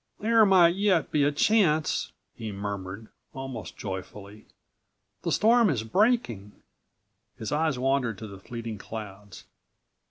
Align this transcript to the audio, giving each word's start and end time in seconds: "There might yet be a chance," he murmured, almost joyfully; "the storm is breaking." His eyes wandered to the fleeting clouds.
"There 0.19 0.43
might 0.47 0.73
yet 0.75 1.11
be 1.11 1.23
a 1.23 1.31
chance," 1.31 2.11
he 2.33 2.51
murmured, 2.51 3.09
almost 3.35 3.77
joyfully; 3.77 4.47
"the 5.21 5.31
storm 5.31 5.69
is 5.69 5.83
breaking." 5.83 6.53
His 7.37 7.51
eyes 7.51 7.77
wandered 7.77 8.17
to 8.17 8.25
the 8.27 8.39
fleeting 8.39 8.79
clouds. 8.79 9.43